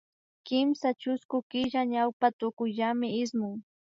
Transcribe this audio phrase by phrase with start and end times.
[0.47, 3.55] Kimsa chusku killa ñawpa tukuyllami ismun